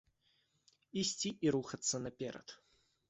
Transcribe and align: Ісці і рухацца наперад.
Ісці 1.03 1.29
і 1.49 1.53
рухацца 1.57 1.95
наперад. 2.07 2.47